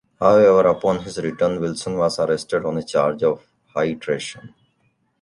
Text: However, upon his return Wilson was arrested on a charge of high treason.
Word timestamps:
However, 0.19 0.67
upon 0.67 1.03
his 1.03 1.19
return 1.19 1.61
Wilson 1.61 1.95
was 1.95 2.17
arrested 2.17 2.65
on 2.65 2.75
a 2.75 2.81
charge 2.83 3.21
of 3.21 3.45
high 3.75 3.93
treason. 3.93 4.55